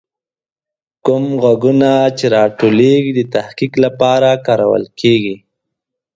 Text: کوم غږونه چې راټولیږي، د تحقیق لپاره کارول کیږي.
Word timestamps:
کوم 1.05 1.23
غږونه 1.43 1.91
چې 2.17 2.25
راټولیږي، 2.37 3.11
د 3.15 3.21
تحقیق 3.35 3.73
لپاره 3.85 4.29
کارول 4.45 4.83
کیږي. 4.99 5.35